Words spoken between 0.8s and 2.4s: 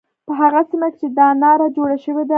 کې چې دا ناره جوړه شوې ده.